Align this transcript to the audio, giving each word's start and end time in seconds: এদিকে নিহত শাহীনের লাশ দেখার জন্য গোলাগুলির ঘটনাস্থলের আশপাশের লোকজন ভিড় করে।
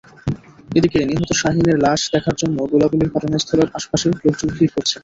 এদিকে 0.77 0.97
নিহত 1.09 1.29
শাহীনের 1.41 1.77
লাশ 1.85 2.01
দেখার 2.13 2.35
জন্য 2.41 2.57
গোলাগুলির 2.71 3.13
ঘটনাস্থলের 3.15 3.69
আশপাশের 3.77 4.11
লোকজন 4.17 4.49
ভিড় 4.55 4.71
করে। 4.73 4.89